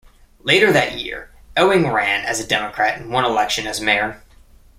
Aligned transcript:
Later 0.39 0.71
that 0.71 0.99
year 0.99 1.29
Ewing 1.55 1.87
ran 1.87 2.25
as 2.25 2.39
a 2.39 2.47
Democrat 2.47 2.97
and 2.99 3.11
won 3.11 3.23
election 3.23 3.67
as 3.67 3.79
mayor. 3.79 4.23